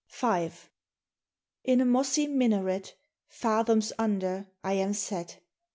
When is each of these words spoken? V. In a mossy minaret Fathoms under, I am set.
V. 0.09 0.49
In 1.63 1.79
a 1.79 1.85
mossy 1.85 2.25
minaret 2.25 2.95
Fathoms 3.27 3.93
under, 3.99 4.47
I 4.63 4.73
am 4.73 4.93
set. 4.95 5.43